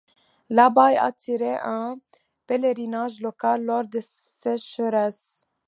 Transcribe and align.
L'abbaye 0.49 0.97
attirait 0.97 1.59
un 1.61 1.97
pèlerinage 2.47 3.21
local 3.21 3.63
lors 3.65 3.87
des 3.87 4.01
sécheresses. 4.01 5.47